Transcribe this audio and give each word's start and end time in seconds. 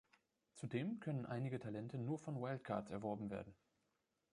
Zudem 0.55 0.99
können 0.99 1.27
einige 1.27 1.59
Talente 1.59 1.99
nur 1.99 2.17
von 2.17 2.41
Wildcards 2.41 2.89
erworben 2.89 3.29
werden. 3.29 3.53